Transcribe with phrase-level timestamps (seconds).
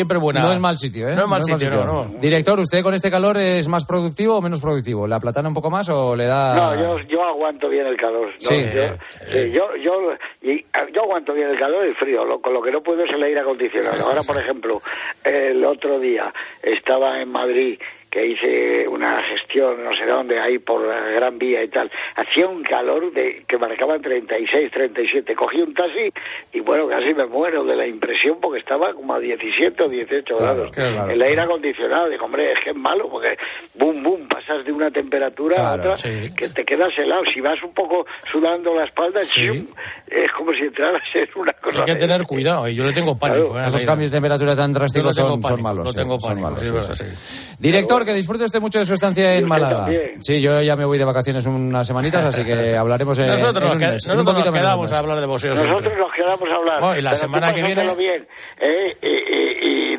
[0.00, 0.40] Siempre buena.
[0.40, 1.14] No es mal sitio, ¿eh?
[1.14, 2.04] No es mal sitio, no, no.
[2.20, 5.06] Director, ¿usted con este calor es más productivo o menos productivo?
[5.06, 6.54] ¿Le aplatana un poco más o le da...?
[6.54, 8.28] No, yo, yo aguanto bien el calor.
[8.28, 8.48] ¿no?
[8.48, 8.64] Sí.
[8.72, 8.96] yo,
[9.30, 12.24] sí, yo, yo aguanto bien el calor y el frío.
[12.24, 14.06] Lo, con lo que no puedo es el aire acondicionado.
[14.06, 14.80] Ahora, por ejemplo,
[15.22, 16.32] el otro día
[16.62, 17.78] estaba en Madrid
[18.10, 21.90] que hice una gestión, no sé dónde, ahí por la Gran Vía y tal.
[22.16, 25.34] Hacía un calor de que marcaba 36, 37.
[25.36, 26.12] Cogí un taxi
[26.52, 30.36] y bueno, casi me muero de la impresión porque estaba como a 17 o 18
[30.38, 30.70] grados.
[30.74, 31.10] claro.
[31.10, 33.36] El aire acondicionado, digo, hombre, es que es malo porque
[33.74, 36.30] boom, boom, pasas de una temperatura a Claro, otra sí.
[36.36, 37.22] que te quedas helado.
[37.32, 39.46] Si vas un poco sudando la espalda, Sí.
[39.46, 39.66] ¡chum!
[40.08, 41.78] es como si entraras en una cosa.
[41.78, 43.52] Hay que tener cuidado, y yo le tengo pánico.
[43.52, 43.68] Claro, ¿eh?
[43.68, 45.84] Esos cambios de temperatura tan drásticos no son, son malos.
[45.84, 47.60] no sí, tengo son pánico, malos, sí, es
[48.00, 49.86] Director, que disfrute usted mucho de su estancia en Málaga.
[50.18, 53.70] Sí, yo ya me voy de vacaciones unas semanitas, así que hablaremos en, Nosotros, en
[53.72, 56.00] un mes, un nosotros poquito nos quedamos a hablar de boxeo Nosotros siempre.
[56.00, 56.80] nos quedamos a hablar.
[56.80, 58.26] Bueno, y la Pero semana que viene- bien,
[58.60, 58.96] ¿eh?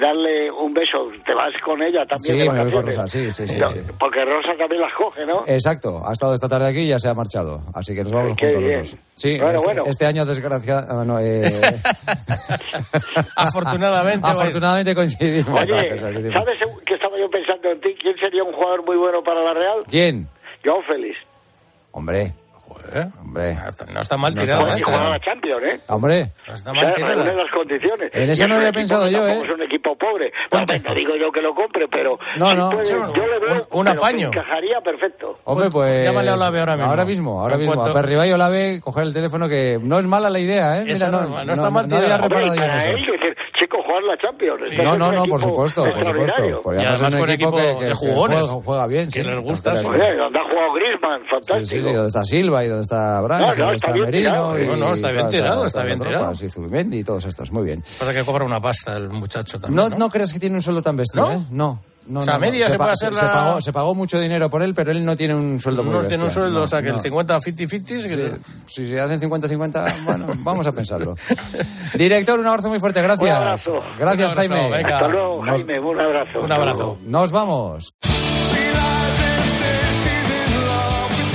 [0.02, 1.10] Darle un beso.
[1.26, 2.22] Te vas con ella también.
[2.22, 2.86] Sí, de me voy con?
[2.86, 3.80] Rosa, sí, sí, sí, No, sí.
[4.00, 5.44] Porque Rosa también las coge, ¿no?
[5.48, 7.62] Exacto, ha estado esta tarde aquí y ya se ha marchado.
[7.74, 8.80] Así que nos vamos Qué juntos bien.
[8.80, 9.00] los dos.
[9.14, 9.84] Sí, Bueno, este, bueno.
[9.86, 11.06] este año desgraciadamente.
[11.08, 11.62] no, eh,
[13.36, 15.60] Afortunadamente, Afortunadamente coincidimos.
[15.62, 15.98] Oye.
[16.34, 17.96] ¿sabes que estaba yo pensando en ti?
[18.02, 19.80] ¿Quién sería un jugador muy bueno para la Real?
[19.90, 20.28] ¿Quién?
[20.64, 21.18] Joao Félix.
[21.92, 22.34] Hombre,
[22.92, 23.58] Joder, hombre,
[23.94, 24.62] no está mal No tirado.
[24.68, 25.22] está Pues mal y ¿eh?
[25.24, 25.80] Champions, ¿eh?
[25.88, 26.32] hombre.
[26.48, 27.24] No está O mal sea, tirado.
[27.24, 28.12] reúne las condiciones.
[28.14, 29.42] En Y ese es no había pensado yo, ¿eh?
[29.44, 30.32] Es un equipo pobre.
[30.52, 32.20] Hombre, no digo yo que lo compre, pero.
[32.38, 32.72] No, no.
[32.84, 33.68] yo le veo.
[33.72, 34.28] un- apaño.
[34.28, 35.40] encajaría perfecto.
[35.46, 36.06] Hombre, pues.
[36.06, 36.90] Llámale a Olave ahora mismo.
[36.90, 37.76] Ahora mismo, ahora En mismo.
[37.76, 40.84] cuanto- A Perribay Olave, coger el teléfono que no es mala la idea, ¿eh?
[40.86, 41.96] Mira, no no, es- no está mal no
[43.62, 44.62] chico, jugar la Champions.
[44.78, 46.62] No, no, no, por equipo supuesto, por supuesto.
[46.62, 49.28] Por Y además con equipo de que jugones, juega, juega bien, que sí.
[49.28, 49.86] les gusta, sí.
[49.86, 51.66] Oye, donde ha jugado Griezmann, Sí, fantástico.
[51.66, 54.60] sí, sí, donde está Silva y donde está Brands, No, no, y donde está Merino.
[54.60, 56.34] y no, no, está bien tirado, está bien tirado.
[56.42, 57.84] Y Zubimendi y todos estos, muy bien.
[58.00, 59.90] Pasa que cobra una pasta el muchacho también.
[59.90, 61.32] No, No, creas que tiene un sueldo tan bestia, ¿No?
[61.32, 61.40] ¿eh?
[61.52, 61.80] No.
[62.08, 62.46] No, O sea, no, no.
[62.48, 64.92] media se pa- puede hacer se la- pagó, se pagó mucho dinero por él, pero
[64.92, 66.96] él no tiene un sueldo muy No tiene un sueldo, No, o sea que no.
[66.98, 71.16] el 50-50-50 Sí, si se hacen 50-50, bueno, vamos a pensarlo.
[71.94, 73.30] Director, un abrazo muy fuerte, gracias.
[73.30, 73.74] Un abrazo.
[74.00, 74.78] Gracias, Un abrazo, Jaime.
[74.78, 74.96] venga.
[74.98, 75.80] Hasta luego, Nos- Jaime.
[75.80, 76.42] Un abrazo.
[76.42, 76.98] Un abrazo.
[77.06, 77.94] Nos vamos.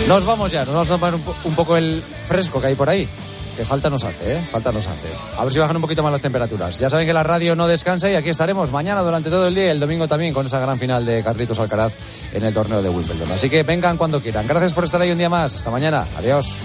[0.09, 2.75] Nos vamos ya, nos vamos a tomar un, po- un poco el fresco que hay
[2.77, 3.09] por ahí.
[3.57, 4.49] Que falta nos hace, ¿eh?
[4.53, 5.09] Falta nos hace.
[5.39, 6.79] A ver si bajan un poquito más las temperaturas.
[6.79, 9.67] Ya saben que la radio no descansa y aquí estaremos mañana durante todo el día
[9.67, 11.93] y el domingo también con esa gran final de Carlitos Alcaraz
[12.35, 13.33] en el torneo de Wimbledon.
[13.33, 14.47] Así que vengan cuando quieran.
[14.47, 15.55] Gracias por estar ahí un día más.
[15.55, 16.07] Hasta mañana.
[16.19, 16.65] Adiós.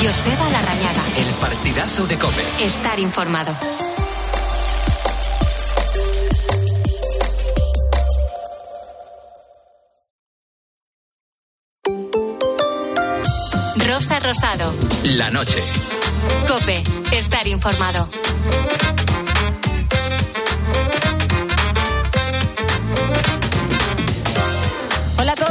[0.00, 1.04] Joseba Larrañaga.
[1.16, 2.42] El partidazo de Cope.
[2.64, 3.52] Estar informado.
[13.96, 14.74] Rosa Rosado.
[15.04, 15.56] La noche.
[16.46, 16.82] Cope.
[17.12, 18.06] Estar informado.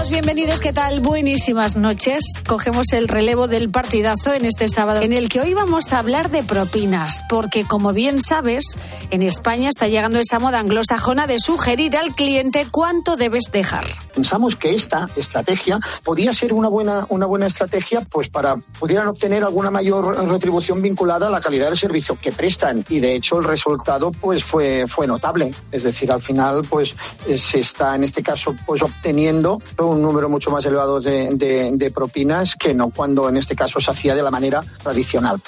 [0.10, 0.60] Bienvenidos.
[0.60, 1.00] ¿Qué tal?
[1.00, 2.24] Buenísimas noches.
[2.48, 6.30] Cogemos el relevo del partidazo en este sábado, en el que hoy vamos a hablar
[6.30, 8.78] de propinas, porque como bien sabes,
[9.10, 13.86] en España está llegando esa moda anglosajona de sugerir al cliente cuánto debes dejar.
[14.14, 19.44] Pensamos que esta estrategia podía ser una buena, una buena estrategia pues para pudieran obtener
[19.44, 23.44] alguna mayor retribución vinculada a la calidad del servicio que prestan y de hecho el
[23.44, 25.54] resultado pues fue, fue notable.
[25.72, 26.96] Es decir, al final pues
[27.28, 31.72] eh, se está en este caso pues obteniendo un número mucho más elevado de, de-
[31.74, 35.42] de propinas que no cuando en este caso se hacía de la manera tradicional.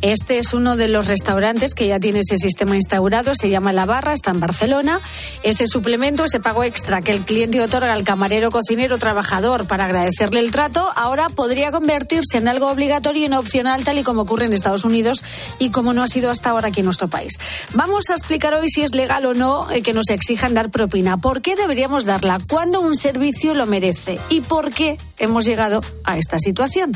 [0.00, 3.86] Este es uno de los restaurantes que ya tiene ese sistema instaurado, se llama La
[3.86, 5.00] Barra, está en Barcelona.
[5.42, 10.40] Ese suplemento, ese pago extra que el cliente otorga al camarero, cocinero, trabajador para agradecerle
[10.40, 14.46] el trato, ahora podría convertirse en algo obligatorio y no opcional, tal y como ocurre
[14.46, 15.22] en Estados Unidos
[15.58, 17.38] y como no ha sido hasta ahora aquí en nuestro país.
[17.72, 21.16] Vamos a explicar hoy si es legal o no eh, que nos exijan dar propina,
[21.16, 26.18] por qué deberíamos darla, cuándo un servicio lo merece y por qué hemos llegado a
[26.18, 26.92] esta situación.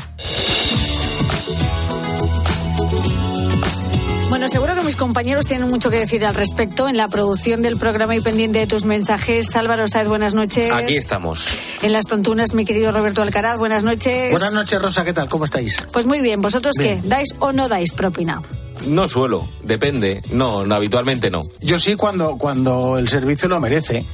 [4.49, 8.15] Seguro que mis compañeros tienen mucho que decir al respecto en la producción del programa
[8.15, 9.55] y pendiente de tus mensajes.
[9.55, 10.71] Álvaro Saez, buenas noches.
[10.71, 11.47] Aquí estamos.
[11.81, 14.31] En las tontunas, mi querido Roberto Alcaraz, buenas noches.
[14.31, 15.29] Buenas noches, Rosa, ¿qué tal?
[15.29, 15.77] ¿Cómo estáis?
[15.93, 17.01] Pues muy bien, ¿vosotros Bien.
[17.01, 17.07] qué?
[17.07, 18.41] ¿Dais o no dais propina?
[18.87, 20.21] No suelo, depende.
[20.31, 21.41] No, no, habitualmente no.
[21.59, 24.05] Yo sí cuando, cuando el servicio lo merece.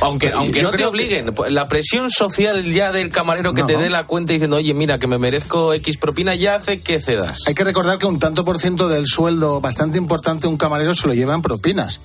[0.00, 3.66] Aunque, aunque no te que- obliguen, pues, la presión social ya del camarero que No.
[3.66, 7.00] te dé la cuenta diciendo, oye, mira, que me merezco X propina, ya hace que
[7.00, 7.38] cedas.
[7.46, 10.94] Hay que recordar que un tanto por ciento del sueldo bastante importante de un camarero
[10.94, 12.00] se lo lleva en propinas.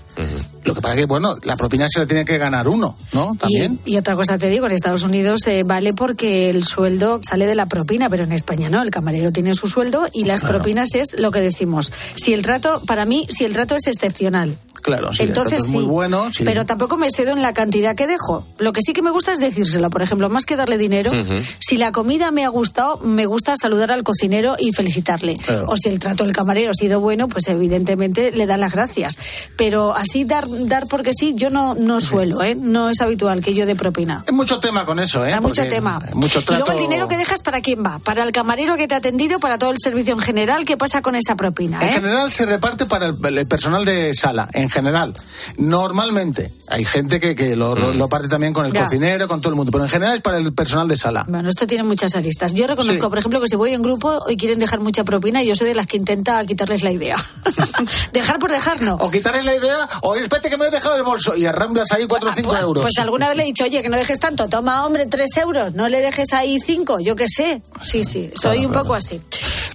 [0.63, 3.35] Lo que pasa que, bueno, la propina se la tiene que ganar uno, ¿no?
[3.39, 3.79] También.
[3.85, 7.45] Y, y otra cosa te digo, en Estados Unidos eh, vale porque el sueldo sale
[7.45, 8.81] de la propina, pero en España no.
[8.81, 11.91] El camarero tiene su sueldo y las propinas es lo que decimos.
[12.15, 14.57] Si el trato, para mí, si el trato es excepcional.
[14.87, 16.45] Claro, sí, Entonces es muy sí, bueno, sí.
[16.45, 18.47] pero tampoco me excedo en la cantidad que dejo.
[18.57, 21.11] Lo que sí que me gusta es decírselo, por ejemplo, más que darle dinero,
[21.59, 25.35] si la comida me ha gustado, me gusta saludar al cocinero y felicitarle.
[25.35, 25.65] Claro.
[25.67, 29.19] O si el trato del camarero ha sido bueno, pues evidentemente le dan las gracias.
[29.57, 32.55] Pero así dar dar porque sí, yo no no suelo, ¿eh?
[32.55, 34.23] No es habitual que yo dé propina.
[34.25, 35.33] Hay mucho tema con eso, ¿eh?
[35.33, 35.99] Hay mucho tema.
[36.13, 36.63] Mucho Y trato...
[36.63, 37.99] luego el dinero que dejas, ¿para quién va?
[37.99, 39.39] ¿Para el camarero que te ha atendido?
[39.39, 40.63] ¿Para todo el servicio en general?
[40.63, 41.79] ¿Qué pasa con esa propina?
[41.81, 41.93] En eh?
[41.93, 45.13] general se reparte para el, el personal de sala, en general.
[45.57, 46.51] Normalmente.
[46.69, 48.83] Hay gente que, que lo, lo- lo parte también con el Ya.
[48.83, 49.71] cocinero, con todo el mundo.
[49.71, 51.25] Pero en general es para el personal de sala.
[51.27, 52.53] Bueno, esto tiene muchas aristas.
[52.53, 53.09] Yo reconozco, Sí.
[53.09, 55.75] por ejemplo, que si voy en grupo y quieren dejar mucha propina, yo soy de
[55.75, 57.15] las que intenta quitarles la idea.
[58.13, 58.95] dejar por dejar, no.
[58.95, 62.05] O quitarle la idea, o espérate que me he dejado el bolso y arramblas ahí
[62.07, 62.81] 4 o 5 euros.
[62.83, 65.73] Pues alguna vez le he dicho, oye, que no dejes tanto, toma, hombre, tres euros,
[65.73, 67.61] no le dejes ahí cinco, yo qué sé.
[67.83, 69.21] Sí, sí, soy un poco así.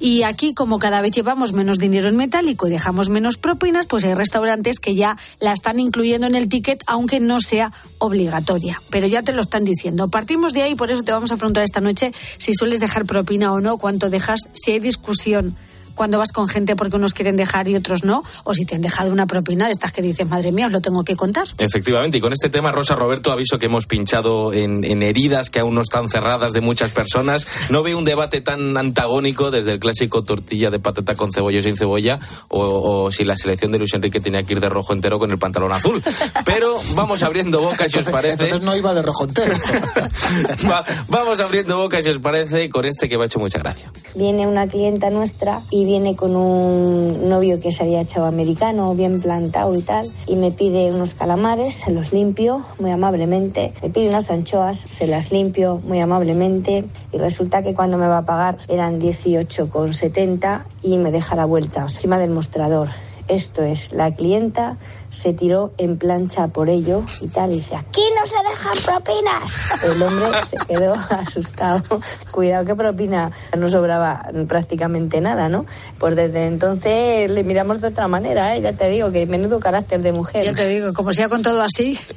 [0.00, 4.04] Y aquí, como cada vez llevamos menos dinero en metálico y dejamos menos propinas, pues
[4.04, 8.78] hay restaurantes que ya la están incluyendo en el ticket, aunque no sea obligatoria.
[8.90, 10.08] Pero ya te lo están diciendo.
[10.08, 13.52] Partimos de ahí, por eso te vamos a preguntar esta noche si sueles dejar propina
[13.52, 15.56] o no, cuánto dejas, si hay discusión
[15.94, 18.80] cuando vas con gente porque unos quieren dejar y otros no, o si te han
[18.82, 21.46] dejado una propina de estas que dices, madre mía, os lo tengo que contar.
[21.58, 25.60] Efectivamente, y con este tema, Rosa Roberto, aviso que hemos pinchado en, en heridas que
[25.60, 27.46] aún no están cerradas de muchas personas.
[27.70, 31.62] No veo un debate tan antagónico desde el clásico tortilla de patata con cebolla y
[31.62, 32.18] sin cebolla,
[32.48, 35.30] o, o si la selección de Luis Enrique tenía que ir de rojo entero con
[35.30, 36.02] el pantalón azul.
[36.44, 38.44] Pero vamos abriendo boca, si os parece.
[38.44, 39.54] Entonces no iba de rojo entero.
[40.70, 43.90] Va- vamos abriendo boca, si os parece, con este que me ha hecho mucha gracia.
[44.14, 49.20] Viene una clienta nuestra y viene con un novio que se había echado americano, bien
[49.20, 54.10] plantado y tal, y me pide unos calamares, se los limpio muy amablemente, me pide
[54.10, 58.58] unas anchoas, se las limpio muy amablemente, y resulta que cuando me va a pagar
[58.68, 62.88] eran 18,70 y me deja la vuelta encima del mostrador.
[63.32, 64.76] Esto es, la clienta
[65.08, 69.82] se tiró en plancha por ello y tal, y dice, aquí no se dejan propinas.
[69.82, 71.82] El hombre se quedó asustado.
[72.30, 75.64] Cuidado que propina no sobraba prácticamente nada, ¿no?
[75.98, 78.60] Pues desde entonces le miramos de otra manera, ¿eh?
[78.60, 80.44] Ya te digo que menudo carácter de mujer.
[80.44, 81.98] Ya te digo, como sea con todo así.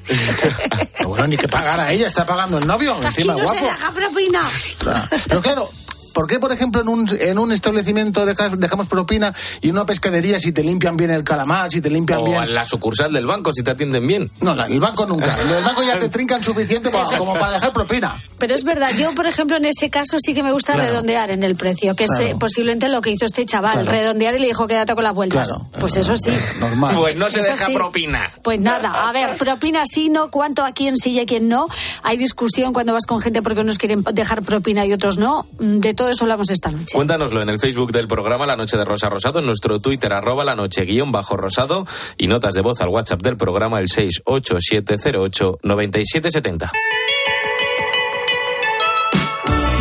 [1.06, 3.60] Bueno, ni que pagara ella, está pagando el novio, Aquí encima no guapo.
[3.60, 4.40] se deja propina.
[4.40, 5.10] Ostras.
[5.28, 5.70] Pero claro,
[6.16, 9.86] ¿por qué, por ejemplo, en un, en un establecimiento dejas- dejamos propina y en una
[9.86, 12.42] pescadería si te limpian bien el calamar, si te limpian O bien...
[12.42, 14.32] en la sucursal del banco, si te atienden bien.
[14.40, 15.36] No, la- el banco nunca.
[15.42, 18.16] El del banco ya te trincan suficiente pa- como para dejar propina.
[18.40, 20.90] Pero es verdad, yo, por ejemplo, en ese caso sí que me gusta Claro.
[20.90, 22.26] redondear en el precio, que es Claro.
[22.28, 23.92] eh, posiblemente lo que hizo este chaval, Claro.
[23.92, 25.50] redondear y le dijo quédate con las vueltas.
[25.50, 25.64] Claro.
[25.80, 26.32] Pues eso sí.
[26.60, 26.96] Normal.
[27.06, 27.74] Pues no se Eso deja sí.
[27.74, 28.32] propina.
[28.42, 31.68] Pues nada, a ver, propina sí, no, cuánto a quién sí y a quién no.
[32.04, 35.46] Hay discusión cuando vas con gente porque unos quieren dejar propina y otros no.
[35.60, 36.96] De todo eso hablamos esta noche.
[36.96, 40.44] Cuéntanoslo en el Facebook del programa La Noche de Rosa Rosado, en nuestro Twitter arroba
[40.44, 41.86] la noche guion bajo rosado
[42.18, 46.72] y notas de voz al WhatsApp del programa el 687089770.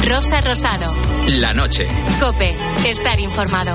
[0.09, 0.93] Rosa Rosado.
[1.41, 1.89] La noche.
[2.21, 2.55] Cope.
[2.85, 3.75] Estar informado.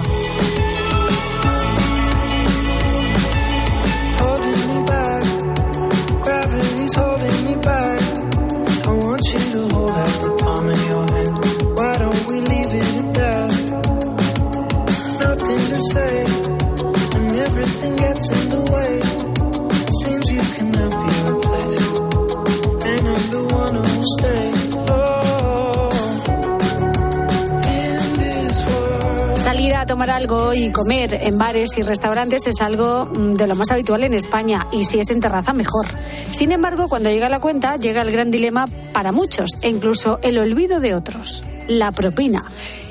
[29.89, 34.03] Tomar algo y comer en bares y restaurantes es algo mm, de lo más habitual
[34.03, 35.87] en España y si es en terraza mejor.
[36.29, 40.37] Sin embargo, cuando llega la cuenta llega el gran dilema para muchos e incluso el
[40.37, 42.43] olvido de otros, la propina.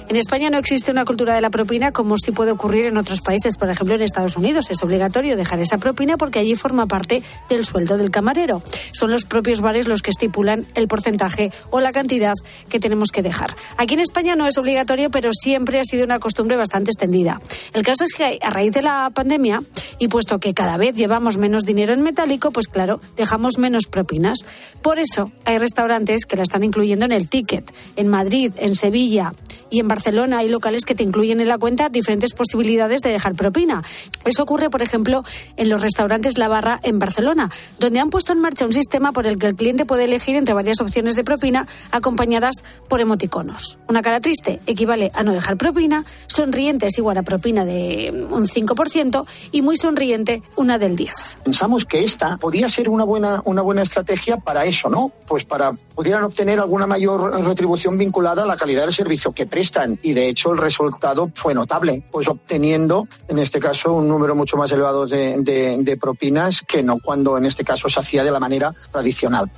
[0.08, 3.20] En España no existe una cultura de la propina como sí puede ocurrir en otros
[3.20, 3.58] países.
[3.58, 7.66] Por ejemplo, en Estados Unidos es obligatorio dejar esa propina porque allí forma parte del
[7.66, 8.62] sueldo del camarero.
[8.92, 12.32] Son los propios bares los que estipulan el porcentaje o la cantidad
[12.70, 13.54] que tenemos que dejar.
[13.76, 17.38] Aquí en España no es obligatorio, pero siempre ha sido una costumbre bastante extendida.
[17.74, 19.62] El caso es que a raíz de la pandemia,
[19.98, 24.38] y puesto que cada vez llevamos menos dinero en metálico, pues claro, dejamos menos propinas.
[24.80, 27.70] Por eso hay restaurantes que la están incluyendo en el ticket.
[27.96, 29.34] En Madrid, en Sevilla,
[29.70, 33.34] Y en Barcelona hay locales que te incluyen en la cuenta diferentes posibilidades de dejar
[33.34, 33.82] propina.
[34.24, 35.20] Eso ocurre, por ejemplo,
[35.56, 39.26] en los restaurantes La Barra en Barcelona, donde han puesto en marcha un sistema por
[39.26, 43.78] el que el cliente puede elegir entre varias opciones de propina acompañadas por emoticonos.
[43.88, 48.46] Una cara triste equivale a no dejar propina, sonriente es igual a propina de un
[48.46, 51.36] 5% y muy sonriente una del 10%.
[51.44, 55.12] Pensamos que esta podía ser una buena, una buena estrategia para eso, ¿no?
[55.26, 59.98] Pues para pudieran obtener alguna mayor retribución vinculada a la calidad del servicio que prestan.
[60.04, 64.56] Y de hecho el resultado fue notable, pues obteniendo en este caso un número mucho
[64.56, 68.30] más elevado de, de, de propinas que no cuando en este caso se hacía de
[68.30, 69.50] la manera tradicional.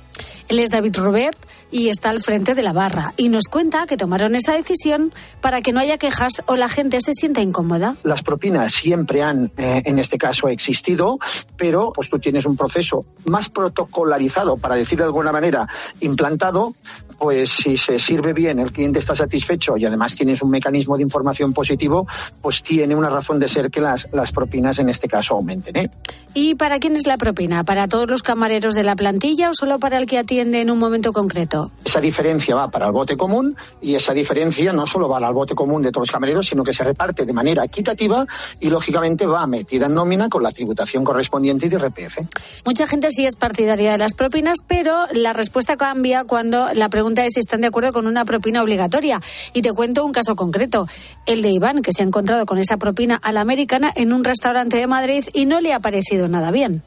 [0.47, 1.37] Él es David Robert
[1.69, 5.61] y está al frente de la barra y nos cuenta que tomaron esa decisión para
[5.61, 7.95] que no haya quejas o la gente se sienta incómoda.
[8.03, 11.19] Las propinas siempre han, eh, en este caso, existido,
[11.57, 15.67] pero pues tú tienes un proceso más protocolarizado, para decir de alguna manera,
[16.01, 16.75] implantado,
[17.17, 21.03] pues si se sirve bien, el cliente está satisfecho y además tienes un mecanismo de
[21.03, 22.07] información positivo,
[22.41, 25.75] pues tiene una razón de ser que las, las propinas en este caso aumenten.
[25.77, 25.91] ¿eh?
[26.33, 27.63] ¿Y para quién es la propina?
[27.63, 30.79] ¿Para todos los camareros de la plantilla o solo para el que atiende en un
[30.79, 31.69] momento concreto?
[31.83, 35.55] Esa diferencia va para el bote común y esa diferencia no solo va al bote
[35.55, 38.25] común de todos los camareros, sino que se reparte de manera equitativa
[38.59, 42.19] y lógicamente va metida en nómina con la tributación correspondiente y de RPF.
[42.65, 47.25] Mucha gente sí es partidaria de las propinas, pero la respuesta cambia cuando la pregunta
[47.25, 49.19] es si están de acuerdo con una propina obligatoria.
[49.53, 50.87] Y te cuento un caso concreto,
[51.25, 54.23] el de Iván, que se ha encontrado con esa propina a la americana en un
[54.23, 56.83] restaurante de Madrid y no le ha parecido nada bien.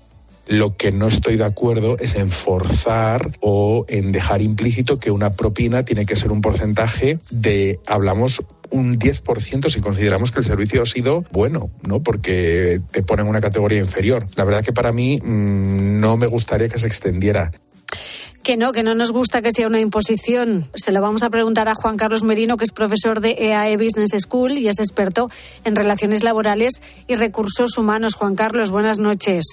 [0.46, 5.32] Lo que no estoy de acuerdo es en forzar o en dejar implícito que una
[5.32, 10.80] propina tiene que ser un porcentaje de, hablamos, un 10% si consideramos que el servicio
[10.80, 12.00] ha sido bueno, ¿no?
[12.00, 14.28] Porque te ponen una categoría inferior.
[14.36, 17.50] La verdad que para mí mmm, no me gustaría que se extendiera.
[18.44, 20.66] Que no, que no nos gusta que sea una imposición.
[20.74, 24.10] Se lo vamos a preguntar a Juan Carlos Merino, que es profesor de EAE Business
[24.18, 25.28] School y es experto
[25.64, 28.12] en relaciones laborales y recursos humanos.
[28.12, 29.46] Juan Carlos, buenas noches.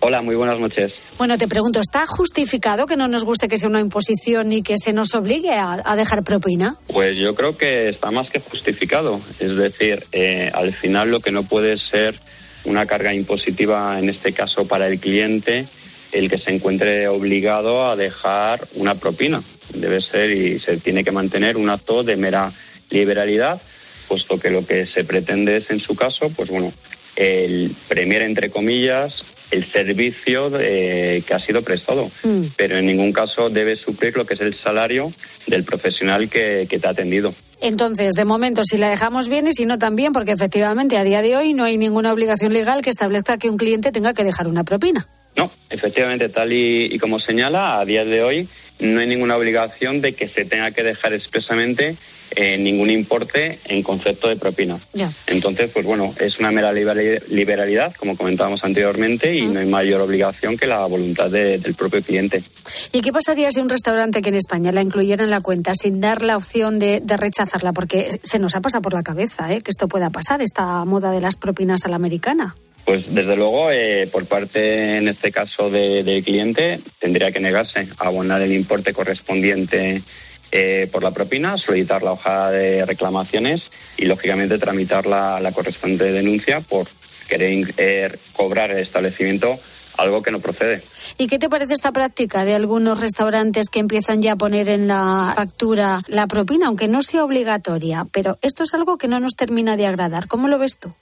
[0.00, 0.94] Hola, muy buenas noches.
[1.18, 4.78] Bueno, te pregunto, ¿está justificado que no nos guste que sea una imposición y que
[4.78, 6.76] se nos obligue a, a dejar propina?
[6.86, 9.20] Pues yo creo que está más que justificado.
[9.38, 12.18] Es decir, eh, al final lo que no puede ser
[12.64, 15.68] una carga impositiva, en este caso para el cliente,
[16.12, 19.42] el que se encuentre obligado a dejar una propina.
[19.72, 22.52] Debe ser y se tiene que mantener un acto de mera
[22.90, 23.60] liberalidad,
[24.08, 26.72] puesto que lo que se pretende es, en su caso, pues bueno,
[27.16, 29.12] el premiar, entre comillas,
[29.50, 32.42] el servicio de, que ha sido prestado, mm.
[32.56, 35.12] pero en ningún caso debe suplir lo que es el salario
[35.46, 37.34] del profesional que, que, te ha atendido.
[37.60, 41.22] Entonces, de momento, si la dejamos bien y si no también, porque efectivamente a día
[41.22, 44.46] de hoy no hay ninguna obligación legal que establezca que un cliente tenga que dejar
[44.46, 45.08] una propina.
[45.38, 48.48] No, efectivamente, tal y, y como señala, a día de hoy
[48.80, 51.96] no hay ninguna obligación de que se tenga que dejar expresamente
[52.30, 54.78] eh, ningún importe en concepto de propina.
[54.92, 55.12] Ya.
[55.26, 59.52] Entonces, pues bueno, es una mera liberalidad, como comentábamos anteriormente, y uh -huh.
[59.54, 62.44] no hay mayor obligación que la voluntad de, del propio cliente.
[62.92, 66.00] ¿Y qué pasaría si un restaurante que en España la incluyera en la cuenta sin
[66.00, 67.72] dar la opción de, de rechazarla?
[67.72, 69.60] Porque se nos ha pasado por la cabeza ¿eh?
[69.62, 72.54] que esto pueda pasar, esta moda de las propinas a la americana.
[72.88, 77.86] Pues desde luego, eh, por parte, en este caso, del de cliente, tendría que negarse
[77.98, 80.02] a abonar el importe correspondiente
[80.50, 83.60] eh, por la propina, solicitar la hoja de reclamaciones
[83.98, 86.88] y, lógicamente, tramitar la, correspondiente denuncia por
[87.28, 89.60] querer eh, cobrar el establecimiento
[89.98, 90.82] algo que no procede.
[91.18, 94.88] ¿Y qué te parece esta práctica de algunos restaurantes que empiezan ya a poner en
[94.88, 98.06] la factura la propina, aunque no sea obligatoria?
[98.10, 100.26] Pero esto es algo que no nos termina de agradar.
[100.26, 100.94] ¿Cómo lo ves tú?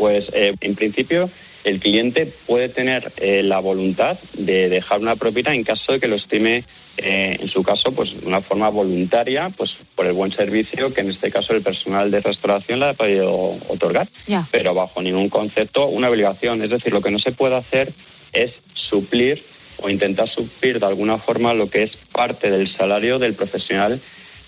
[0.00, 1.30] Pues eh, en principio
[1.62, 6.08] el cliente puede tener eh, la voluntad de dejar una propina en caso de que
[6.08, 6.64] lo estime,
[6.96, 11.02] eh, en su caso, pues de una forma voluntaria, pues por el buen servicio que
[11.02, 14.48] en este caso el personal de restauración le ha podido otorgar, yeah.
[14.50, 16.62] pero bajo ningún concepto una obligación.
[16.62, 17.92] Es decir, lo que no se puede hacer
[18.32, 19.44] es suplir
[19.82, 24.00] o intentar suplir de alguna forma lo que es parte del salario del profesional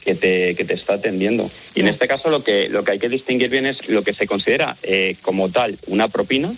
[0.05, 1.51] que te, que te está atendiendo.
[1.75, 4.15] Y en este caso lo que, lo que hay que distinguir bien es lo que
[4.15, 6.55] se considera eh, como tal una propina,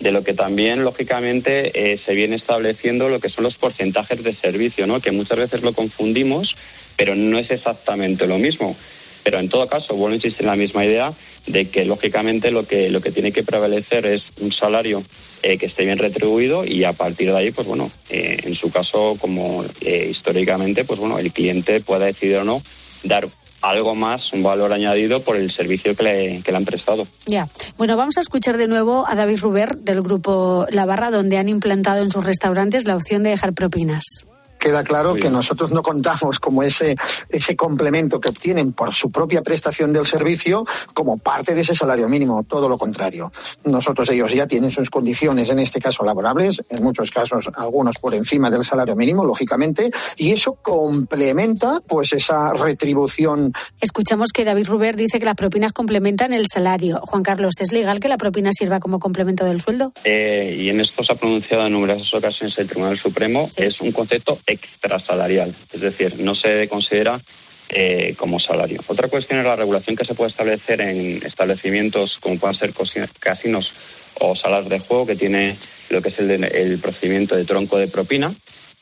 [0.00, 4.32] de lo que también, lógicamente, eh, se viene estableciendo lo que son los porcentajes de
[4.32, 5.00] servicio, ¿no?
[5.00, 6.56] que muchas veces lo confundimos,
[6.96, 8.76] pero no es exactamente lo mismo.
[9.22, 11.12] Pero en todo caso, vuelvo a insistir en la misma idea
[11.46, 15.04] de que, lógicamente, lo que, lo que tiene que prevalecer es un salario
[15.42, 18.70] eh, que esté bien retribuido y a partir de ahí, pues bueno, eh, en su
[18.70, 22.62] caso, como eh, históricamente, pues bueno, el cliente pueda decidir o no
[23.02, 23.28] dar
[23.62, 27.06] algo más, un valor añadido por el servicio que le, que le han prestado.
[27.26, 27.48] Ya.
[27.76, 31.48] Bueno, vamos a escuchar de nuevo a David Ruber del grupo La Barra, donde han
[31.48, 34.26] implantado en sus restaurantes la opción de dejar propinas.
[34.60, 36.94] Queda claro que nosotros no contamos como ese,
[37.30, 40.64] ese complemento que obtienen por su propia prestación del servicio
[40.94, 43.32] como parte de ese salario mínimo, todo lo contrario.
[43.64, 48.14] Nosotros ellos ya tienen sus condiciones, en este caso laborables, en muchos casos algunos por
[48.14, 53.52] encima del salario mínimo, lógicamente, y eso complementa pues esa retribución.
[53.80, 57.00] Escuchamos que David Ruber dice que las propinas complementan el salario.
[57.02, 59.92] Juan Carlos, ¿es legal que la propina sirva como complemento del sueldo?
[60.04, 63.92] Eh, y en esto se ha pronunciado en numerosas ocasiones el Tribunal Supremo, es un
[63.92, 67.20] concepto extrasalarial, es decir, no se considera
[67.68, 68.80] eh, como salario.
[68.86, 72.72] Otra cuestión es la regulación que se puede establecer en establecimientos como puedan ser
[73.18, 73.72] casinos
[74.14, 75.56] o salas de juego, que tiene
[75.88, 78.34] lo que es el, el procedimiento de tronco de propina,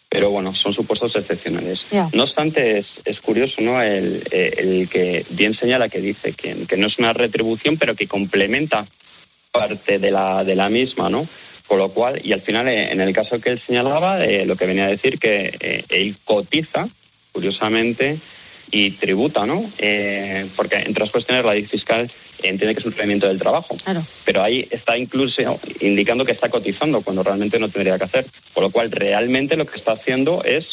[0.08, 1.84] pero bueno, son supuestos excepcionales.
[2.12, 3.80] No obstante, es, es curioso ¿no?
[3.82, 8.08] El, el, que bien señala que dice que, que, no es una retribución, pero que
[8.08, 8.86] complementa
[9.52, 11.28] parte de la, de la misma, ¿no?
[11.68, 14.56] Con lo cual, y al final, eh, en el caso que él señalaba, eh, lo
[14.56, 16.88] que venía a decir que eh, él cotiza,
[17.30, 18.18] curiosamente,
[18.70, 19.70] y tributa, ¿no?
[19.78, 22.10] Eh, porque entre otras cuestiones la ley fiscal
[22.42, 23.76] entiende que es un rendimiento del trabajo.
[23.82, 24.06] Claro.
[24.24, 28.26] Pero ahí está incluso indicando que está cotizando cuando realmente no tendría que hacer.
[28.54, 30.66] Por lo cual, realmente lo que está haciendo es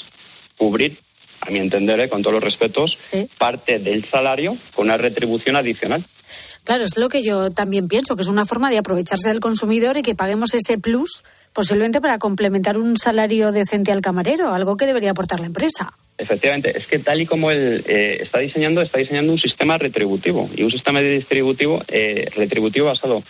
[0.58, 0.98] cubrir,
[1.42, 3.30] a mi entender, eh, con todos los respetos, Sí.
[3.38, 6.04] parte del salario con una retribución adicional.
[6.66, 9.98] Claro, es lo que yo también pienso, que es una forma de aprovecharse del consumidor
[9.98, 14.86] y que paguemos ese plus posiblemente para complementar un salario decente al camarero, algo que
[14.86, 15.94] debería aportar la empresa.
[16.18, 20.50] Efectivamente, es que tal y como él eh, está diseñando, está diseñando un sistema retributivo
[20.54, 23.24] y un sistema distributivo eh, retributivo basado,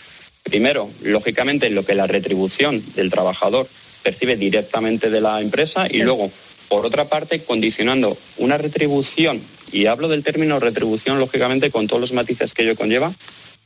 [0.43, 3.67] primero, lógicamente, en lo que la retribución del trabajador
[4.03, 6.31] percibe directamente de la empresa y luego,
[6.67, 9.43] por otra parte, condicionando una retribución,
[9.75, 13.13] y hablo del término retribución, lógicamente, con todos los matices que ello conlleva,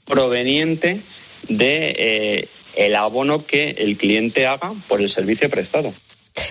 [0.06, 1.04] proveniente
[1.48, 5.94] de eh, el abono que el cliente haga por el servicio prestado.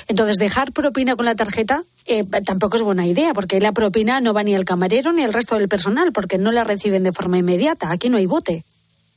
[0.07, 4.33] Entonces, dejar propina con la tarjeta eh, tampoco es buena idea, porque la propina no
[4.33, 7.39] va ni al camarero ni al resto del personal, porque no la reciben de forma
[7.39, 7.91] inmediata.
[7.91, 8.65] Aquí no hay bote.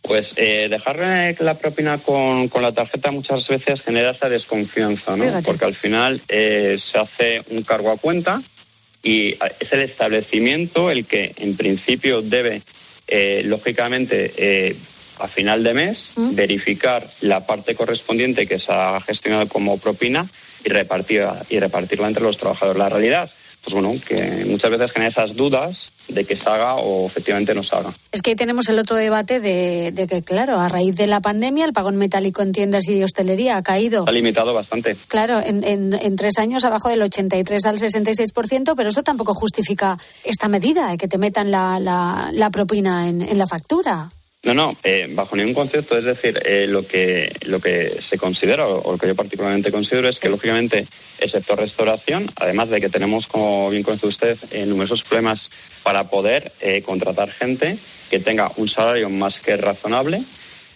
[0.01, 5.15] Pues eh, dejar eh, la propina con, con, la tarjeta muchas veces genera esa desconfianza,
[5.15, 5.24] ¿no?
[5.24, 5.43] Fíjate.
[5.43, 8.41] Porque al final eh, se hace un cargo a cuenta
[9.03, 12.62] y es el establecimiento el que en principio debe,
[13.08, 14.75] eh, lógicamente, eh,
[15.17, 16.36] a final de mes, ¿Mm?
[16.36, 20.29] verificar la parte correspondiente que se ha gestionado como propina
[20.63, 22.79] y repartirla, y repartirla entre los trabajadores.
[22.79, 23.29] La realidad,
[23.63, 27.63] pues bueno, que muchas veces genera esas dudas de que se haga o efectivamente no
[27.63, 27.96] se haga.
[28.12, 31.22] Es que ahí tenemos el otro debate de, de que, claro, a raíz de la
[31.22, 34.05] pandemia, el pagón metálico en tiendas y hostelería ha caído.
[34.08, 34.98] Ha limitado bastante.
[35.08, 39.98] Claro, en, en, en tres años abajo del 83 al 66%, pero eso tampoco justifica
[40.24, 44.09] esta medida, eh, que te metan la, la, la propina en, en la factura.
[44.44, 45.96] No, no, eh, bajo ningún concepto.
[45.96, 50.10] Es decir, eh, lo que lo que se considera, o lo que yo particularmente considero,
[50.10, 50.88] es que, lógicamente,
[51.20, 55.40] el sector restauración, además de que tenemos, como bien conoce usted, eh, numerosos problemas
[55.84, 57.77] para poder eh, contratar gente
[58.10, 60.24] que tenga un salario más que razonable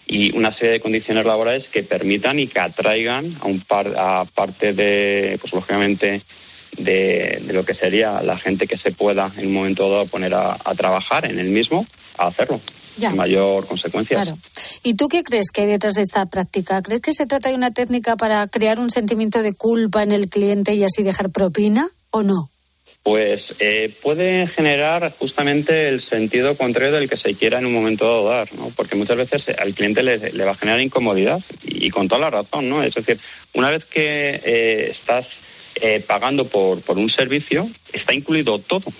[0.06, 4.26] y una serie de condiciones laborales que permitan y que atraigan a, un par, a
[4.26, 6.22] parte de, pues lógicamente,
[6.78, 10.34] de, de, lo que sería la gente que se pueda en un momento dado poner
[10.34, 11.84] a, a trabajar en el mismo,
[12.16, 12.60] a hacerlo.
[12.96, 13.10] Ya.
[13.10, 14.16] Mayor consecuencia.
[14.22, 14.38] Claro.
[14.82, 16.80] ¿Y tú qué crees que hay detrás de esta práctica?
[16.82, 20.28] ¿Crees que se trata de una técnica para crear un sentimiento de culpa en el
[20.28, 22.50] cliente y así dejar propina o no?
[23.06, 28.04] Pues eh, puede generar justamente el sentido contrario del que se quiera en un momento
[28.04, 28.72] dado dar, ¿no?
[28.74, 32.22] Porque muchas veces al cliente le, le va a generar incomodidad y, y, con toda
[32.22, 32.82] la razón, ¿no?
[32.82, 33.20] Es decir,
[33.54, 35.24] una vez que eh, estás
[35.76, 38.92] eh, pagando por, por un servicio, está incluido todo,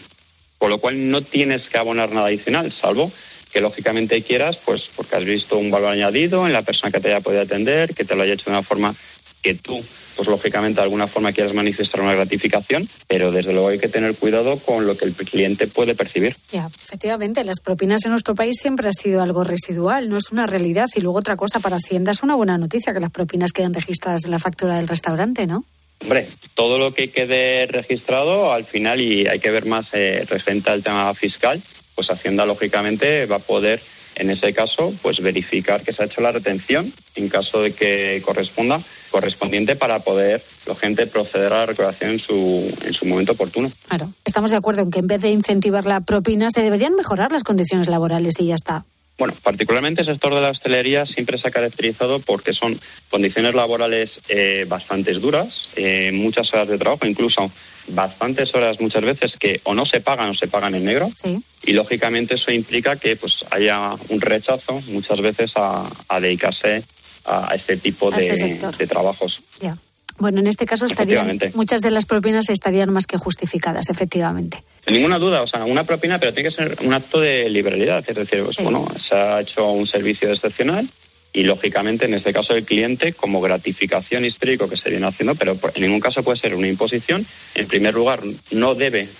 [0.58, 3.10] con lo cual no tienes que abonar nada adicional, salvo
[3.56, 7.08] que lógicamente quieras, pues porque has visto un valor añadido en la persona que te
[7.08, 8.94] haya podido atender, que te lo haya hecho de una forma
[9.40, 9.82] que tú,
[10.14, 14.14] pues lógicamente de alguna forma quieras manifestar una gratificación, pero desde luego hay que tener
[14.16, 16.36] cuidado con lo que el cliente puede percibir.
[16.52, 20.44] Ya, efectivamente, las propinas en nuestro país siempre ha sido algo residual, no es una
[20.44, 20.88] realidad.
[20.94, 24.26] Y luego otra cosa, para Hacienda es una buena noticia que las propinas queden registradas
[24.26, 25.64] en la factura del restaurante, ¿no?
[26.02, 30.70] Hombre, todo lo que quede registrado al final, y hay que ver más eh, referente
[30.70, 31.62] al tema fiscal,
[31.96, 33.82] pues Hacienda lógicamente va a poder
[34.14, 38.22] en ese caso pues verificar que se ha hecho la retención en caso de que
[38.24, 43.32] corresponda correspondiente para poder la gente proceder a la recuperación en su en su momento
[43.32, 43.72] oportuno.
[43.88, 47.32] Claro, estamos de acuerdo en que en vez de incentivar la propina se deberían mejorar
[47.32, 48.84] las condiciones laborales y ya está.
[49.18, 52.78] Bueno, particularmente el sector de la hostelería siempre se ha caracterizado porque son
[53.10, 57.50] condiciones laborales eh, bastante duras, eh, muchas horas de trabajo, incluso
[57.88, 61.10] bastantes horas muchas veces que o no se pagan o se pagan en negro.
[61.14, 61.42] Sí.
[61.62, 66.84] Y lógicamente eso implica que pues haya un rechazo muchas veces a, a dedicarse
[67.24, 69.40] a, este tipo a de, este de, trabajos.
[69.60, 69.76] Ya.
[70.18, 74.62] Bueno, en este caso estarían, muchas de las propinas estarían más que justificadas, efectivamente.
[74.86, 78.02] Sin ninguna duda, o sea, una propina, pero tiene que ser un acto de liberalidad.
[78.06, 78.62] Es decir, pues, Sí.
[78.62, 80.90] bueno, se ha hecho un servicio excepcional
[81.36, 85.58] y, lógicamente, en este caso, el cliente, como gratificación histórico que se viene haciendo, pero
[85.74, 87.26] en ningún caso puede ser una imposición.
[87.54, 88.22] En primer lugar,
[88.52, 89.10] no debe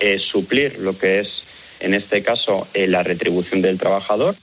[0.00, 1.28] eh, suplir lo que es,
[1.80, 4.36] en este caso, eh, la retribución del trabajador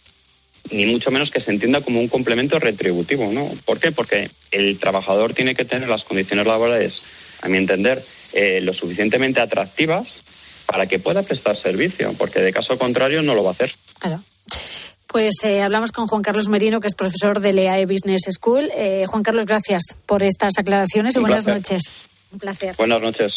[0.70, 3.52] ni mucho menos que se entienda como un complemento retributivo, ¿no?
[3.66, 3.92] ¿Por qué?
[3.92, 6.94] Porque el trabajador tiene que tener las condiciones laborales,
[7.42, 10.08] a mi entender, eh, lo suficientemente atractivas
[10.66, 13.74] para que pueda prestar servicio, porque de caso contrario no lo va a hacer.
[14.00, 14.24] Claro.
[15.16, 18.70] Pues eh, hablamos con Juan Carlos Merino, que es profesor de LEAE Business School.
[18.76, 21.62] Eh, Juan Carlos, gracias por estas aclaraciones y Un buenas placer.
[21.62, 21.84] noches.
[22.34, 22.76] Un placer.
[22.78, 23.32] Buenas noches.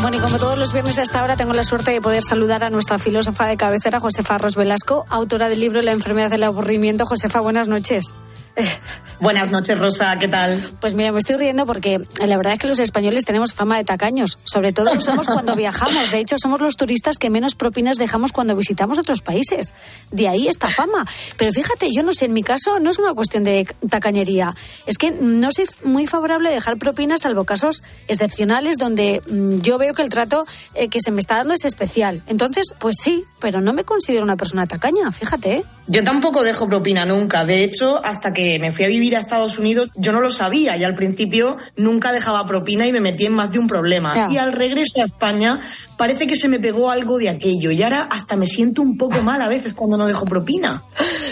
[0.00, 2.70] Bueno, y como todos los viernes hasta ahora, tengo la suerte de poder saludar a
[2.70, 7.06] nuestra filósofa de cabecera, Josefa Ros Velasco, autora del libro La enfermedad del aburrimiento.
[7.06, 8.16] Josefa, buenas noches.
[9.22, 10.60] Buenas noches, Rosa, ¿qué tal?
[10.80, 13.84] Pues mira, me estoy riendo porque la verdad es que los españoles tenemos fama de
[13.84, 14.36] tacaños.
[14.42, 16.10] Sobre todo lo somos cuando viajamos.
[16.10, 19.76] De hecho, somos los turistas que menos propinas dejamos cuando visitamos otros países.
[20.10, 21.06] De ahí esta fama.
[21.36, 24.56] Pero fíjate, yo no sé, en mi caso no es una cuestión de tacañería.
[24.86, 29.78] Es que no soy muy favorable a dejar propinas, salvo casos excepcionales donde mm, yo
[29.78, 32.22] veo que el trato eh, que se me está dando es especial.
[32.26, 35.58] Entonces, pues sí, pero no me considero una persona tacaña, fíjate.
[35.58, 35.64] ¿eh?
[35.86, 37.44] Yo tampoco dejo propina nunca.
[37.44, 40.76] De hecho, hasta que me fui a vivir a Estados Unidos, yo no lo sabía
[40.76, 44.26] y al principio nunca dejaba propina y me metí en más de un problema.
[44.30, 45.60] Y al regreso a España
[45.96, 49.22] parece que se me pegó algo de aquello y ahora hasta me siento un poco
[49.22, 50.82] mal a veces cuando no dejo propina.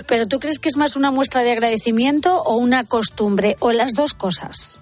[0.07, 3.93] Pero ¿tú crees que es más una muestra de agradecimiento o una costumbre o las
[3.93, 4.81] dos cosas?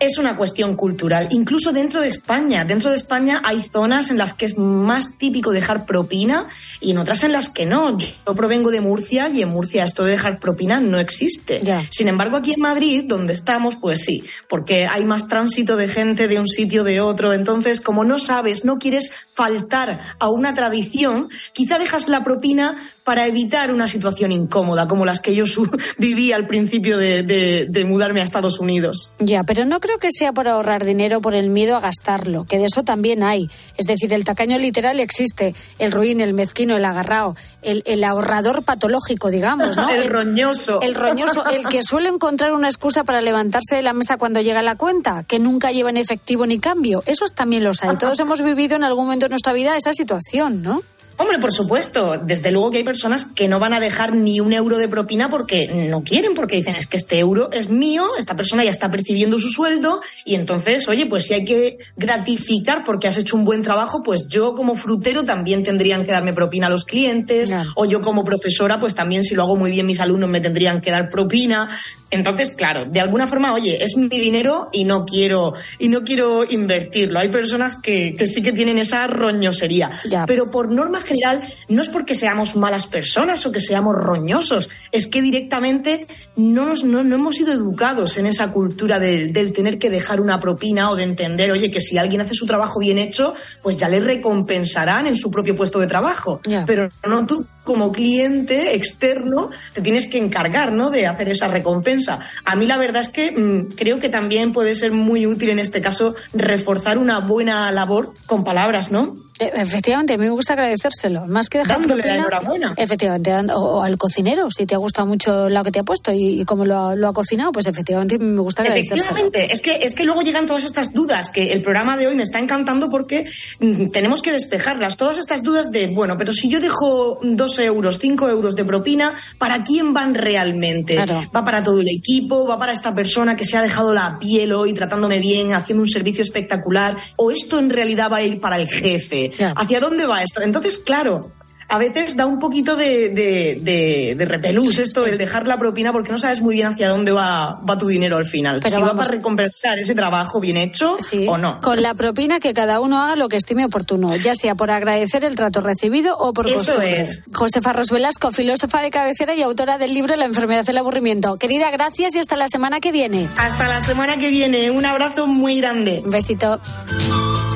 [0.00, 2.64] Es una cuestión cultural, incluso dentro de España.
[2.64, 6.46] Dentro de España hay zonas en las que es más típico dejar propina
[6.80, 7.98] y en otras en las que no.
[7.98, 11.60] Yo provengo de Murcia y en Murcia esto de dejar propina no existe.
[11.90, 16.28] Sin embargo, aquí en Madrid, donde estamos, pues sí, porque hay más tránsito de gente
[16.28, 17.32] de un sitio de otro.
[17.32, 23.26] Entonces, como no sabes, no quieres faltar a una tradición, quizá dejas la propina para
[23.26, 25.44] evitar una situación incómoda, como las que yo
[25.98, 29.14] viví al principio de- de- de mudarme a Estados Unidos.
[29.18, 32.58] Ya, pero no creo que sea por ahorrar dinero por el miedo a gastarlo, que
[32.58, 33.48] de eso también hay.
[33.78, 38.64] Es decir, el tacaño literal existe, el ruin, el mezquino, el agarrao, el, el ahorrador
[38.64, 39.88] patológico, digamos, ¿no?
[39.98, 40.82] El roñoso.
[40.82, 44.60] El roñoso, el que suele encontrar una excusa para levantarse de la mesa cuando llega
[44.60, 47.02] la cuenta, que nunca lleva en efectivo ni cambio.
[47.06, 47.96] Esos también los hay.
[47.98, 50.82] Todos hemos vivido en algún momento de nuestra vida esa situación, ¿no?
[51.20, 52.16] Hombre, por supuesto.
[52.24, 55.28] Desde luego que hay personas que no van a dejar ni un euro de propina
[55.28, 58.88] porque no quieren, porque dicen es que este euro es mío, esta persona ya está
[58.88, 63.44] percibiendo su sueldo y entonces, oye, pues si hay que gratificar porque has hecho un
[63.44, 67.84] buen trabajo, pues yo como frutero también tendrían que darme propina a los clientes o
[67.84, 70.92] yo como profesora, pues también si lo hago muy bien mis alumnos me tendrían que
[70.92, 71.68] dar propina.
[72.12, 76.48] Entonces, claro, de alguna forma, oye, es mi dinero y no quiero y no quiero
[76.48, 77.18] invertirlo.
[77.18, 79.90] Hay personas que, que sí que tienen esa roñosería,
[80.24, 85.06] pero por norma general no es porque seamos malas personas o que seamos roñosos, es
[85.06, 89.78] que directamente no, nos, no, no hemos sido educados en esa cultura del, del tener
[89.78, 92.98] que dejar una propina o de entender, oye, que si alguien hace su trabajo bien
[92.98, 96.40] hecho, pues ya le recompensarán en su propio puesto de trabajo.
[96.66, 100.88] Pero no tú como cliente externo te tienes que encargar ¿no?
[100.88, 102.18] de hacer esa recompensa.
[102.46, 105.58] A mí la verdad es que mm, creo que también puede ser muy útil en
[105.58, 109.28] este caso reforzar una buena labor con palabras, ¿no?
[109.38, 112.74] Eh, Efectivamente, a mí me gusta agradecérselo, más que dejar Dándole la enhorabuena.
[112.76, 116.40] Efectivamente, o, al cocinero, si te ha gustado mucho lo que te ha puesto y,
[116.40, 119.02] y cómo lo ha, lo ha cocinado, pues efectivamente me gusta agradecérselo.
[119.02, 122.16] Efectivamente, es que, es que luego llegan todas estas dudas, que el programa de hoy
[122.16, 123.26] me está encantando porque
[123.60, 124.96] mm, tenemos que despejarlas.
[124.96, 129.14] Todas estas dudas de, bueno, pero si yo dejo dos euros, cinco euros de propina,
[129.38, 130.98] ¿para quién van realmente?
[131.34, 132.46] ¿Va para todo el equipo?
[132.46, 135.88] ¿Va para esta persona que se ha dejado la piel hoy tratándome bien, haciendo un
[135.88, 136.96] servicio espectacular?
[137.16, 139.32] ¿O esto en realidad va a ir para el jefe?
[139.56, 140.42] ¿Hacia dónde va esto?
[140.42, 141.32] Entonces, claro.
[141.70, 145.92] A veces da un poquito de, de, de- de repelús esto del dejar la propina
[145.92, 148.60] porque no sabes muy bien hacia dónde va, va tu dinero al final.
[148.62, 151.60] Pero si va para recompensar ese trabajo bien hecho o no.
[151.60, 155.24] Con la propina que cada uno haga lo que estime oportuno, ya sea por agradecer
[155.24, 157.00] el trato recibido o por Eso costumbre.
[157.02, 157.24] es.
[157.34, 161.36] Josefa Ros Velasco, filósofa de cabecera y autora del libro La enfermedad del aburrimiento.
[161.36, 163.28] Querida, gracias y hasta la semana que viene.
[163.36, 164.70] Hasta la semana que viene.
[164.70, 166.00] Un abrazo muy grande.
[166.04, 166.60] Un besito.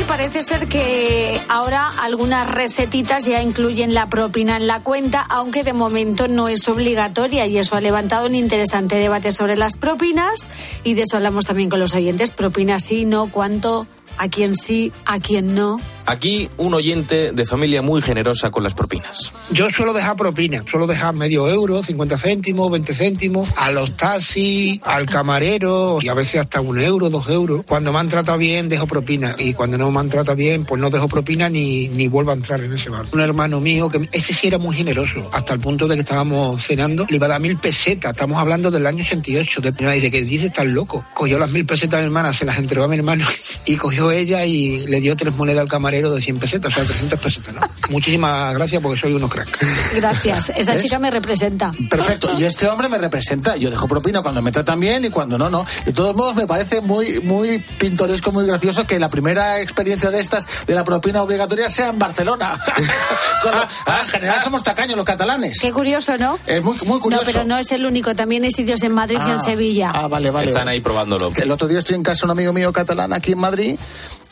[0.00, 5.72] Parece ser que ahora algunas recetitas ya incluyen la propina en la cuenta, aunque de
[5.72, 10.50] momento no es obligatoria y eso ha levantado un interesante debate sobre las propinas
[10.84, 12.30] y de eso hablamos también con los oyentes.
[12.30, 13.86] Propina sí, no, cuánto,
[14.18, 15.80] a quién sí, a quién no.
[16.06, 19.32] Aquí un oyente de familia muy generosa con las propinas.
[19.50, 24.80] Yo suelo dejar propina, suelo dejar medio euro, 50 céntimos, 20 céntimos, a los taxis,
[24.84, 27.64] al camarero y a veces hasta un euro, dos euros.
[27.66, 30.80] Cuando me han tratado bien, dejo propina y cuando no me han tratado bien, pues
[30.80, 33.06] no dejo propina ni, ni vuelvo a entrar en ese bar.
[33.12, 36.62] Un hermano mío, que ese sí era muy generoso, hasta el punto de que estábamos
[36.62, 40.10] cenando, le iba a dar mil pesetas, estamos hablando del año 88, de, y de
[40.10, 41.04] que dice, estás loco.
[41.14, 43.24] Cogió las mil pesetas de mi hermana, se las entregó a mi hermano
[43.66, 46.84] y cogió ella y le dio tres monedas al camarero de 100 pesetas, o sea,
[46.84, 47.60] 300 pesetas, ¿no?
[47.90, 49.48] Muchísimas gracias porque soy unos crack.
[49.94, 50.82] Gracias, esa ¿Ves?
[50.82, 51.70] chica me representa.
[51.90, 53.56] Perfecto, y este hombre me representa.
[53.56, 55.64] Yo dejo propina cuando me tratan bien y cuando no, no.
[55.84, 60.20] De todos modos, me parece muy, muy pintoresco, muy gracioso que la primera experiencia de
[60.20, 62.58] estas, de la propina obligatoria, sea en Barcelona.
[63.42, 65.58] Con la- ah, en general somos tacaños los catalanes.
[65.60, 66.38] Qué curioso, ¿no?
[66.46, 67.24] Es muy, muy curioso.
[67.24, 69.90] No, pero no es el único, también hay sitios en Madrid y en Ah, Sevilla.
[69.94, 70.46] Ah, vale, vale.
[70.46, 71.32] Están ahí probándolo.
[71.36, 73.76] El otro día estoy en casa de un amigo mío catalán aquí en Madrid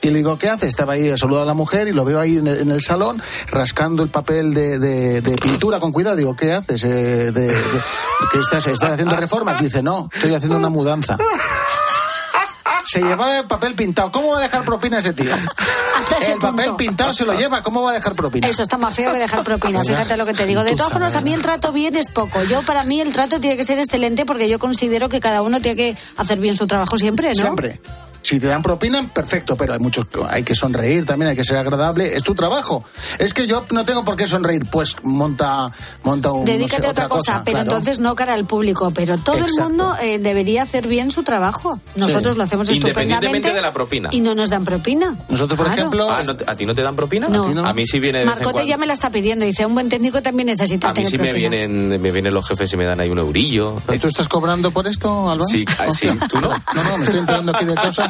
[0.03, 0.67] y le digo, ¿qué hace?
[0.67, 3.23] Estaba ahí saludando a la mujer y lo veo ahí en el, en el salón
[3.49, 6.17] rascando el papel de, de- de pintura con cuidado.
[6.17, 6.83] Digo, ¿qué haces?
[6.85, 7.55] Eh, de,
[8.33, 9.59] ¿Qué estás, estás haciendo reformas?
[9.61, 11.17] Dice, no, estoy haciendo una mudanza.
[12.85, 14.11] Se llevaba el papel pintado.
[14.11, 15.33] ¿Cómo va a dejar propina ese tío?
[15.35, 17.63] Hasta ese El papel pintado se lo lleva.
[17.63, 18.49] ¿Cómo va a dejar propina?
[18.49, 20.65] Eso está más feo que dejar propina, Pues fíjate lo que te digo.
[20.65, 22.43] De todas formas, a mí el trato bien es poco.
[22.45, 25.61] Yo, para mí, el trato tiene que ser excelente porque yo considero que cada uno
[25.61, 27.35] tiene que hacer bien su trabajo siempre, ¿no?
[27.35, 27.81] Siempre.
[28.23, 31.57] Si te dan propina, perfecto, pero hay muchos, hay que sonreír también, hay que ser
[31.57, 32.17] agradable.
[32.17, 32.85] Es tu trabajo.
[33.19, 35.71] Es que yo no tengo por qué sonreír, pues monta,
[36.05, 37.71] monta un, no Dedícate sé, a otra cosa, pero claro.
[37.71, 38.91] entonces no cara al público.
[38.95, 39.63] Pero todo Exacto.
[39.63, 41.81] el mundo eh, debería hacer bien su trabajo.
[41.97, 43.55] Nosotros lo hacemos Independientemente estupendamente.
[43.55, 44.09] de la propina.
[44.13, 45.17] Y no nos dan propina.
[45.29, 45.81] Nosotros, por Claro.
[45.81, 47.29] ejemplo- Ah, ¿no te- ¿A ti no te dan propina?
[47.29, 47.67] No.
[47.67, 49.45] A mí sí viene de Marcote ya me la está pidiendo.
[49.45, 51.49] Dice, un buen técnico también necesita A mí tener sí me propina.
[51.51, 53.77] vienen, me vienen los jefes y me dan ahí un eurillo.
[53.93, 55.45] ¿Y tú estás cobrando por esto, Alba?
[55.47, 56.51] Sí, sí, ¿tú no?
[56.75, 58.10] No, no, me estoy enterando aquí de cosas.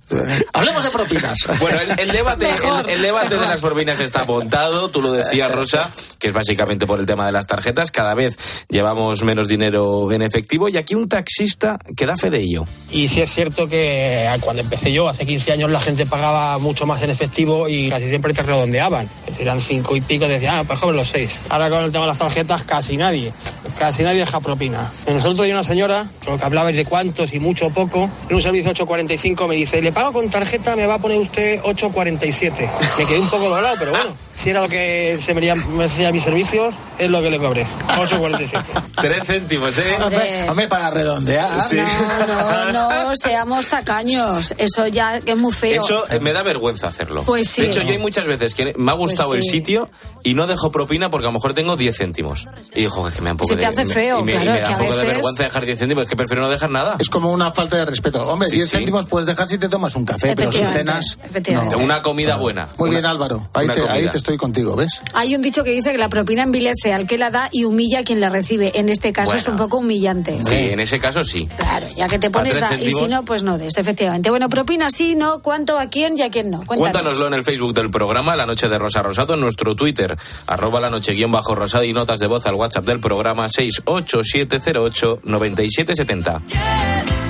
[0.53, 1.37] Hablemos de propinas.
[1.59, 5.51] Bueno, el, el debate, el, el debate de las propinas está montado, tú lo decías,
[5.51, 7.91] Rosa, que es básicamente por el tema de las tarjetas.
[7.91, 8.37] Cada vez
[8.69, 12.63] llevamos menos dinero en efectivo y aquí un taxista que da fe de ello.
[12.91, 16.85] Y sí es cierto que cuando empecé yo, hace 15 años, la gente pagaba mucho
[16.85, 19.07] más en efectivo y casi siempre te redondeaban.
[19.39, 21.41] Eran cinco y pico, decían, ah, pues joven los seis.
[21.49, 23.31] Ahora con el tema de las tarjetas, casi nadie.
[23.77, 24.91] Casi nadie deja propina.
[25.07, 28.35] Nosotros hay una señora, con lo que hablabais de cuántos y mucho o poco, en
[28.35, 32.69] un servicio 8.45 me dice, le pago con tarjeta, me va a poner usted 8.47.
[32.97, 36.11] Me quedé un poco doblado, pero bueno, si era lo que se me me enseña
[36.11, 37.65] mis servicios, es lo que le cobré.
[37.97, 38.61] 8.47.
[39.01, 39.97] Tres céntimos, ¿eh?
[40.03, 41.61] Hombre, hombre, para redondear.
[41.61, 41.77] Sí.
[41.77, 44.53] No, no, seamos tacaños.
[44.57, 45.81] Eso ya es muy feo.
[45.83, 47.23] Eso eh, me da vergüenza hacerlo.
[47.23, 47.61] Pues sí.
[47.61, 49.49] De hecho, yo hay muchas veces que me ha gustado Pues el sí.
[49.57, 49.89] sitio
[50.23, 52.47] y no dejo propina porque a lo mejor tengo 10 céntimos.
[52.73, 54.23] Y digo, "Joder, que me da un poco Se te de, hace me- feo, y
[54.23, 56.03] me, y claro, me da que un a poco de veces- vergüenza dejar 10 céntimos,
[56.03, 56.95] es que prefiero no dejar nada.
[56.99, 58.27] Es como una falta de respeto.
[58.27, 58.75] Hombre, Sí, 10 sí.
[58.77, 61.17] céntimos puedes dejar si te tomas un café, pero si cenas.
[61.23, 61.75] efectivamente.
[61.75, 61.83] no.
[61.83, 62.67] Una comida buena.
[62.77, 63.47] Muy Una- bien, Álvaro.
[63.53, 65.01] Ahí te estoy contigo, ¿ves?
[65.13, 67.99] Hay un dicho que dice que la propina envilece al que la da y humilla
[67.99, 68.71] a quien la recibe.
[68.75, 70.37] En este caso es un poco humillante.
[70.45, 71.49] Sí, en ese caso sí.
[71.57, 74.29] Claro, ya que te pones da, y si no, pues no des, efectivamente.
[74.29, 76.59] Bueno, propina sí, no, cuánto, a quién y a quién no.
[76.59, 76.91] Cuéntanos.
[76.91, 80.15] Cuéntanoslo en el Facebook del programa La Noche de Rosa Rosado, en nuestro Twitter,
[80.47, 86.41] arroba la noche guion bajo rosado y notas de voz al WhatsApp del programa 687089770.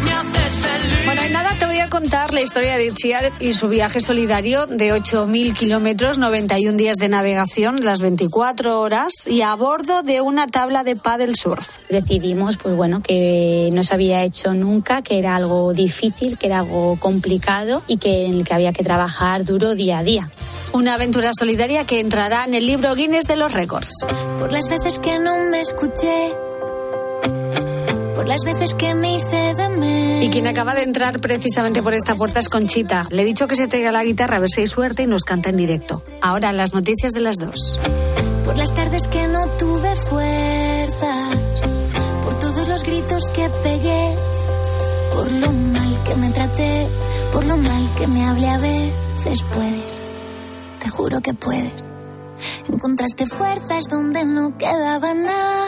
[0.01, 1.00] Bueno, y
[1.51, 5.53] nada, te voy a contar la historia de Itziar y su viaje solidario de 8.000
[5.53, 10.95] kilómetros, 91 días de navegación, las 24 horas y a bordo de una tabla de
[10.95, 11.67] paddle surf.
[11.89, 16.59] decidimos pues bueno que no se había hecho nunca que era algo difícil que era
[16.59, 20.29] algo complicado y que en el que había que trabajar duro día a día
[20.73, 24.05] Una aventura solidaria que entrará en el libro Guinness de los récords.
[24.37, 26.50] Por las veces que no me escuché.
[28.21, 30.23] Por las veces que me hice de menos.
[30.23, 33.07] Y quien acaba de entrar precisamente por esta puerta es Conchita.
[33.09, 35.23] Le he dicho que se traiga la guitarra a ver si hay suerte y nos
[35.23, 36.03] canta en directo.
[36.21, 37.79] Ahora las noticias de las dos.
[38.45, 41.35] Por las tardes que no tuve fuerzas.
[42.23, 44.13] Por todos los gritos que pegué.
[45.15, 46.87] Por lo mal que me traté.
[47.31, 49.43] Por lo mal que me hablé a veces.
[49.51, 49.99] Puedes.
[50.79, 51.87] Te juro que puedes.
[52.71, 55.65] Encontraste fuerzas donde no quedaba nada.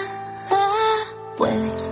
[1.35, 1.91] Puedes.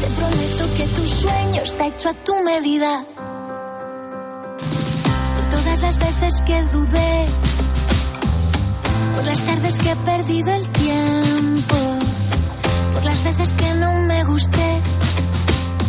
[0.00, 3.04] Te prometo que tu sueño está hecho a tu medida.
[5.34, 7.26] Por todas las veces que dudé,
[9.14, 11.76] por las tardes que he perdido el tiempo,
[12.92, 14.80] por las veces que no me gusté,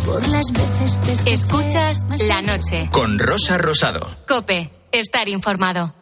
[0.06, 2.88] por las veces que escuché Escuchas la noche.
[2.92, 4.06] Con Rosa Rosado.
[4.26, 5.97] Cope, estar informado.